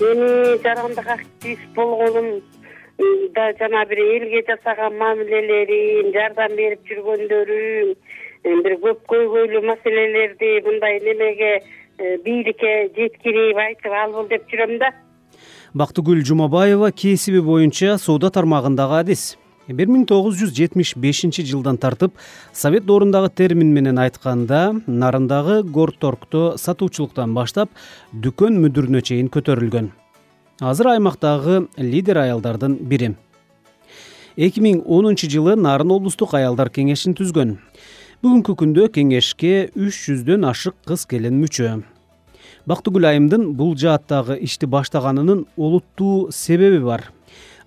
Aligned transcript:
эми 0.00 0.62
жарандык 0.62 1.06
активист 1.06 1.74
болгонум 1.74 2.40
да 3.34 3.52
жана 3.58 3.84
бир 3.90 3.98
элге 3.98 4.42
жасаган 4.48 4.96
мамилелериң 4.98 6.12
жардам 6.14 6.56
берип 6.56 6.82
жүргөндөрүң 6.88 7.94
бир 8.64 8.76
көп 8.84 9.04
көйгөйлүү 9.12 9.62
маселелерди 9.66 10.52
мындай 10.66 10.98
немеге 11.04 11.52
э, 11.58 12.16
бийликке 12.24 12.90
жеткирип 12.96 13.58
айтып 13.66 13.92
албыл 13.92 14.28
деп 14.28 14.48
жүрөм 14.50 14.78
да. 14.78 14.92
Бактыгүл 15.74 16.24
жумабаева 16.24 16.92
кесиби 16.92 17.40
боюнча 17.40 17.98
соода 17.98 18.30
тармагындагы 18.30 19.00
адис 19.00 19.36
бир 19.68 19.90
миң 19.90 20.04
тогуз 20.10 20.38
жүз 20.40 20.52
жетимиш 20.56 20.94
бешинчи 20.98 21.44
жылдан 21.46 21.78
тартып 21.78 22.16
совет 22.52 22.84
доорундагы 22.86 23.30
термин 23.30 23.72
менен 23.72 23.98
айтканда 24.02 24.62
нарындагы 24.86 25.62
горторгто 25.62 26.56
сатуучулуктан 26.58 27.34
баштап 27.34 27.70
дүкөн 28.12 28.58
мүдүрүнө 28.64 29.02
чейин 29.02 29.30
көтөрүлгөн. 29.30 29.92
Азыр 30.60 30.92
аймактагы 30.94 31.68
лидер 31.76 32.18
аялдардын 32.18 32.76
бири. 32.80 33.14
эки 34.36 34.60
миң 34.60 34.82
онунчу 34.86 35.28
жылы 35.28 35.56
нарын 35.56 35.90
облустук 35.90 36.34
аялдар 36.34 36.68
кеңешин 36.68 37.14
түзгөн. 37.14 37.58
Бүгүнкү 38.22 38.54
күндө 38.56 38.88
кеңешке 38.88 39.70
үч 39.76 40.08
жүздөн 40.08 40.46
ашык 40.48 40.74
кыз 40.86 41.06
келин 41.06 41.40
мүчө 41.42 41.82
бактыгүл 42.66 43.06
айымдын 43.08 43.52
бул 43.58 43.74
жааттагы 43.78 44.36
ишти 44.46 44.66
баштаганынын 44.66 45.46
олуттуу 45.56 46.30
себеби 46.30 46.78
бар. 46.84 47.10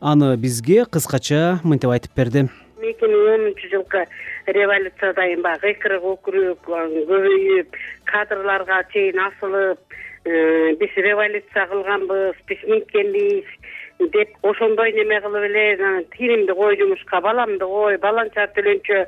Аны 0.02 0.36
бизге 0.38 0.86
кыскача 0.86 1.60
мынтип 1.64 1.92
айтып 1.96 2.16
берди 2.16 2.48
эки 2.86 3.08
миң 3.10 3.30
онунчу 3.34 3.70
жылкы 3.72 4.06
революциядан 4.48 5.42
баягы 5.42 5.74
кыйкырык 5.74 6.04
өкүрүп 6.12 6.68
көбөйүп 6.68 7.80
кадрларга 8.12 8.82
чейин 8.94 9.20
асылып 9.28 9.80
биз 10.82 10.98
революция 11.08 11.66
кылганбыз 11.72 12.36
биз 12.50 12.68
минткенбиз 12.70 13.50
деп 14.14 14.30
ошондой 14.44 14.92
неме 14.94 15.22
кылып 15.22 15.48
эле 15.50 16.04
тиримди 16.18 16.54
кой 16.54 16.78
жумушка 16.78 17.22
баламды 17.22 17.66
кой 17.66 17.98
баланча 17.98 18.48
төлөнчү 18.56 19.06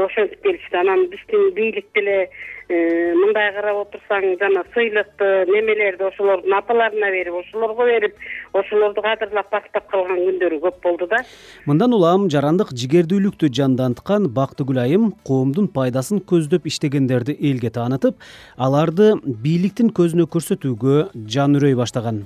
ошентип 0.00 0.42
келишти 0.42 0.76
анан 0.76 1.06
биздин 1.12 1.52
бийлик 1.54 1.86
деле 1.94 2.28
мындай 2.72 3.50
карап 3.52 3.80
отурсаң 3.82 4.36
жана 4.40 4.62
сыйлыкты 4.72 5.28
немелерди 5.50 6.06
ошолордун 6.06 6.54
апаларына 6.56 7.10
берип 7.12 7.34
ошолорго 7.40 7.84
берип 7.88 8.14
ошолорду 8.56 9.02
кадырлап 9.04 9.50
бактап 9.52 9.88
калган 9.90 10.20
күндөрү 10.22 10.60
көп 10.62 10.78
болду 10.84 11.08
да. 11.10 11.22
Мындан 11.66 11.92
улам 11.92 12.28
жарандык 12.32 12.72
жигердүүлүктү 12.82 13.50
жанданткан 13.60 14.30
бактыгүл 14.32 14.80
айым 14.84 15.10
коомдун 15.26 15.68
пайдасын 15.68 16.22
көздөп 16.32 16.68
иштегендерди 16.70 17.36
элге 17.50 17.72
таанытып 17.74 18.22
аларды 18.56 19.14
бийликтин 19.24 19.92
көзүнө 19.92 20.30
көрсөтүүгө 20.32 21.26
жан 21.28 21.60
үрөй 21.60 21.76
баштаган 21.76 22.24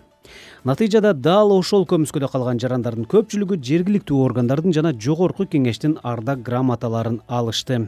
натыйжада 0.65 1.13
дал 1.15 1.53
ошол 1.57 1.87
көмүскөдө 1.91 2.33
калган 2.33 2.63
жарандардын 2.63 3.07
көпчүлүгү 3.13 3.61
жергиликтүү 3.69 4.25
органдардын 4.31 4.75
жана 4.77 4.93
жогорку 4.93 5.47
кеңештин 5.47 5.99
ардак 6.03 6.43
грамоталарын 6.47 7.21
алышты. 7.29 7.87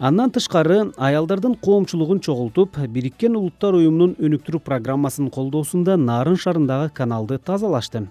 Андан 0.00 0.30
тышкары 0.32 0.94
аялдардын 0.96 1.58
коомчулугун 1.60 2.22
чогултуп 2.24 2.78
бириккен 2.88 3.34
улуттар 3.36 3.76
уюмунун 3.76 4.14
өнүктүрүү 4.16 4.62
программасынын 4.64 5.28
колдоосунда 5.34 5.98
нарын 6.00 6.38
шаарындагы 6.40 6.88
каналды 6.96 7.36
тазалашты. 7.36 8.06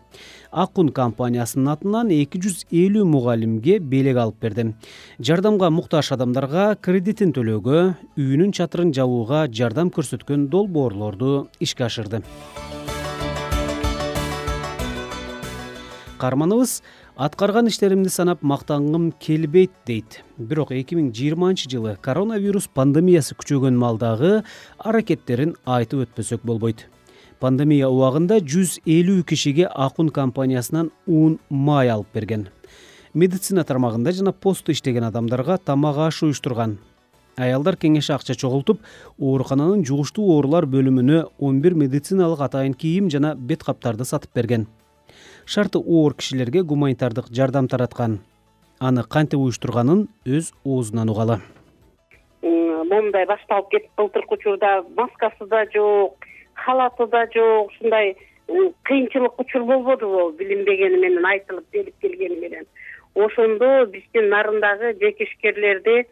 Ак 0.52 0.78
ун 0.78 0.94
компаниясынын 0.94 1.74
атынан 1.74 2.14
эки 2.14 2.38
жүз 2.46 2.68
элүү 2.70 3.10
мугалимге 3.10 3.80
белек 3.82 4.22
алып 4.22 4.38
берди. 4.38 4.70
Жардамга 5.18 5.72
муктаж 5.74 6.12
адамдарга 6.14 6.76
кредитин 6.78 7.34
төлөөгө 7.34 7.80
үйүнүн 8.22 8.54
чатырын 8.54 8.94
жабууга 8.94 9.48
жардам 9.50 9.90
көрсөткөн 9.90 10.46
долбоорлорду 10.54 11.48
ишке 11.60 11.90
ашырды 11.90 12.22
каарманыбыз 16.20 16.82
аткарган 17.16 17.68
иштеримди 17.68 18.10
санап 18.12 18.44
мактангым 18.44 19.12
келбейт 19.20 19.72
дейт. 19.88 20.22
Бирок 20.38 20.72
эки 20.76 20.96
миң 20.96 21.10
жыйырманчы 21.16 21.70
жылы 21.72 21.96
коронавирус 22.02 22.70
пандемиясы 22.76 23.36
күчөгөн 23.40 23.80
маалдагы 23.80 24.44
аракеттерин 24.78 25.56
айтып 25.66 26.06
өтпөсөк 26.06 26.44
болбойт. 26.44 26.86
Пандемия 27.40 27.88
убагында 27.88 28.42
жүз 28.44 28.82
элүү 28.84 29.24
кишиге 29.28 29.68
ак 29.72 30.00
ун 30.00 30.10
компаниясынан 30.16 30.92
ун 31.08 31.40
май 31.50 31.90
алып 31.90 32.12
берген. 32.14 32.50
Медицина 33.14 33.64
тармагында 33.64 34.12
жана 34.12 34.32
постто 34.32 34.72
иштеген 34.72 35.08
адамдарга 35.08 35.58
тамак 35.58 35.98
аш 36.10 36.24
уюштурган. 36.24 36.78
Аялдар 37.40 37.78
кеңеши 37.80 38.12
акча 38.12 38.36
чогултуп 38.36 38.82
оорукананын 39.18 39.86
жугуштуу 39.88 40.28
оорулар 40.36 40.68
бөлүмүнө 40.68 41.24
он 41.40 41.62
бир 41.64 41.74
медициналык 41.80 42.44
атайын 42.44 42.76
кийим 42.76 43.08
жана 43.10 43.36
бет 43.36 43.64
каптарды 43.64 44.04
сатып 44.06 44.36
берген 44.36 44.68
шарты 45.50 45.80
оор 45.80 46.14
кишилерге 46.14 46.62
гуманитардык 46.62 47.26
жардам 47.34 47.68
тараткан. 47.68 48.20
Аны 48.80 49.02
кантип 49.04 49.40
уюштурганын 49.40 50.04
өз 50.26 50.52
оозунан 50.64 51.10
угалы. 51.10 51.40
Момундай 52.44 53.26
башталып 53.26 53.72
кетип 53.72 53.90
былтыркы 53.98 54.38
учурда 54.38 54.84
маскасы 54.98 55.48
да 55.50 55.64
жок 55.74 56.28
халаты 56.54 57.08
да 57.08 57.26
жок 57.34 57.72
ушундай 57.72 58.14
кыйынчылык 58.48 59.40
учур 59.42 59.66
болбодубу 59.66 60.30
билинбегени 60.38 61.02
менен 61.02 61.26
айтылып 61.26 61.66
делип 61.74 61.98
келгени 62.00 62.38
менен. 62.46 62.66
Ошондо 63.16 63.88
биздин 63.88 64.30
нарындагы 64.30 64.94
жеке 65.02 65.26
ишкерлерди 65.26 66.06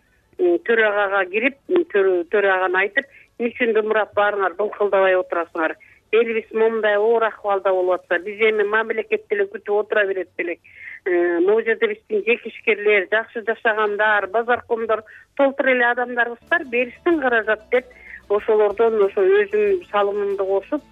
төрагага 0.65 1.25
кирип 1.29 1.61
төраганы 1.93 2.81
айтып 2.81 3.05
эмне 3.37 3.53
үчүн 3.53 3.77
дымырап 3.77 4.17
баарыңар 4.17 4.57
былкылдабай 4.57 5.13
отурасыңар 5.21 5.77
элибиз 6.11 6.51
момундай 6.53 6.95
оор 6.97 7.23
акыбалда 7.23 7.71
болуп 7.71 8.01
атса 8.01 8.19
биз 8.23 8.39
эми 8.49 8.63
мамлекет 8.63 9.27
деле 9.29 9.45
күтүп 9.51 9.79
отура 9.81 10.05
берет 10.07 10.29
белек 10.37 10.59
э, 11.05 11.39
могу 11.39 11.61
жерде 11.61 11.87
биздин 11.87 12.23
жеке 12.25 12.49
ишкерлер 12.49 13.07
жакшы 13.11 13.43
жашагандар 13.47 14.27
базаркомдор 14.27 15.03
толтура 15.35 15.71
эле 15.71 15.85
адамдарыбыз 15.91 16.49
бар 16.49 16.63
беришсин 16.65 17.19
каражат 17.21 17.69
деп 17.71 17.85
ошолордон 18.29 19.01
ошо 19.03 19.21
өзүм 19.21 19.83
салымымды 19.91 20.45
кошуп 20.45 20.83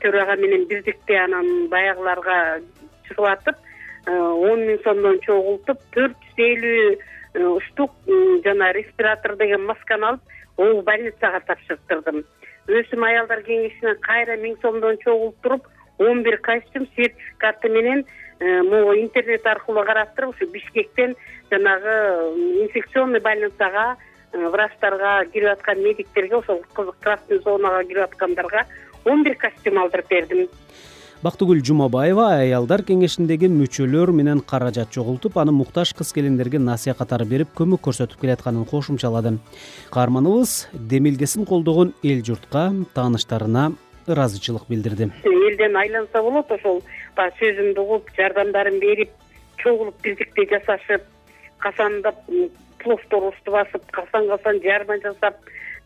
төрага 0.00 0.36
менен 0.36 0.66
бирдикте 0.66 1.18
анан 1.18 1.68
баягыларга 1.68 2.60
чыгып 3.08 3.26
атып 3.34 3.56
э, 4.06 4.12
он 4.16 4.66
миң 4.68 4.82
сомдон 4.84 5.20
чогултуп 5.26 5.82
төрт 5.96 6.28
жүз 6.36 6.44
элүү 6.46 6.90
э, 6.94 7.58
штук 7.68 7.90
жана 8.44 8.72
респиратор 8.72 9.36
деген 9.36 9.66
масканы 9.66 10.12
алып 10.12 10.36
огу 10.60 10.82
больницага 10.82 11.40
тапшырттырдым 11.46 12.24
өсүм 12.70 13.04
аялдар 13.04 13.42
кеңешинен 13.46 13.98
кайра 14.04 14.36
миң 14.40 14.56
сомдон 14.62 14.98
чогултуруп 15.04 15.66
он 15.98 16.22
бир 16.22 16.38
костюм 16.38 16.86
сертификаты 16.96 17.68
менен 17.68 18.04
э, 18.38 18.62
могу 18.62 18.94
интернет 18.94 19.46
аркылуу 19.46 19.84
караптырып 19.84 20.34
ушу 20.34 20.46
бишкектен 20.50 21.16
жанагы 21.50 21.96
инфекционный 22.64 23.20
больницага 23.20 23.96
э, 24.32 24.48
врачтарга 24.48 25.24
кирип 25.32 25.52
аткан 25.52 25.82
медиктерге 25.82 26.36
ошол 26.36 26.64
красный 27.00 27.38
зонага 27.38 27.84
кирип 27.84 28.04
аткандарга 28.04 28.66
он 29.04 29.24
бир 29.24 29.34
костюм 29.34 29.78
алдырып 29.78 30.08
бердим 30.08 30.48
бактыгүл 31.20 31.58
жумабаева 31.60 32.26
аялдар 32.38 32.80
кеңешиндеги 32.88 33.50
мүчөлөр 33.52 34.08
менен 34.16 34.38
каражат 34.40 34.88
чогултуп 34.94 35.36
аны 35.42 35.52
муктаж 35.52 35.92
кыз 35.98 36.14
келиндерге 36.16 36.56
насыя 36.64 36.94
катары 36.96 37.26
берип 37.28 37.52
көмөк 37.58 37.82
көрсөтүп 37.84 38.22
келатканын 38.22 38.64
кошумчалады 38.70 39.34
каарманыбыз 39.92 40.54
демилгесин 40.72 41.44
колдогон 41.44 41.92
эл 42.02 42.24
журтка 42.24 42.70
тааныштарына 42.96 43.66
ыраазычылык 44.08 44.64
билдирди 44.72 45.10
элден 45.28 45.76
айланса 45.76 46.22
болот 46.24 46.56
ошол 46.56 46.80
баягы 47.16 47.36
сөзүмдү 47.42 47.84
угуп 47.84 48.08
жардамдарын 48.16 48.80
берип 48.80 49.12
чогулуп 49.60 50.00
бирдикте 50.00 50.48
жашашып 50.54 51.04
касандап 51.60 52.24
пловторубузду 52.80 53.58
басып 53.58 53.84
касан 53.92 54.32
касан 54.32 54.64
жарма 54.64 54.96
жасап 55.04 55.36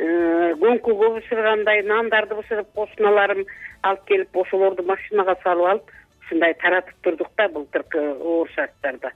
Э, 0.03 0.55
көңкүгө 0.59 1.10
бышыргандай 1.19 1.84
нандарды 1.87 2.34
бышырып 2.34 2.71
кошуналарым 2.74 3.45
алып 3.86 4.07
келип 4.09 4.36
ошолорду 4.42 4.83
машинага 4.89 5.36
салып 5.45 5.68
алып 5.71 5.92
ушундай 6.24 6.54
таратып 6.59 6.97
турдук 7.07 7.30
да 7.39 7.47
былтыркы 7.48 8.03
оор 8.18 8.51
шарттарда. 8.57 9.13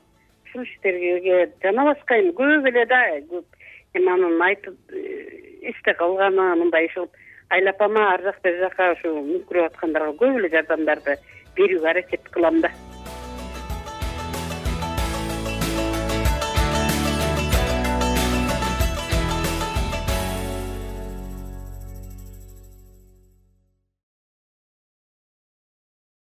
Ушул 0.47 0.62
иштерге 0.62 1.49
жана 1.64 1.88
башка 1.91 2.20
эми 2.20 2.31
көп 2.31 2.69
эле 2.70 2.85
да 2.87 3.00
көп. 3.32 3.44
Эми 3.94 4.12
анын 4.12 4.43
айтып 4.50 4.76
э, 4.93 5.73
эсте 5.73 5.94
калганы 5.99 6.55
мындай 6.62 6.87
иш 6.87 6.94
кылып 6.94 7.19
айла 7.50 7.75
апама 7.75 8.12
ар 8.12 8.23
жак 8.23 8.38
бери 8.44 8.62
жака 8.62 8.93
ушу 8.93 9.17
мүңкүрөп 9.19 9.73
аткандарга 9.73 10.14
көп 10.23 10.38
эле 10.38 10.52
жардамдарды 10.55 11.19
берүүгө 11.58 11.91
аракет 11.91 12.31
кылам 12.31 12.61
да. 12.62 12.70